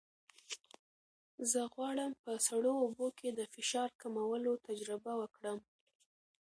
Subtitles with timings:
[1.51, 5.59] زه غواړم په سړو اوبو کې د فشار کمولو تجربه وکړم.